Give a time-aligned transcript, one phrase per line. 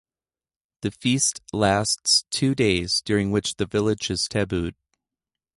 [0.81, 4.73] The feast lasts two days, during which the village is tabooed.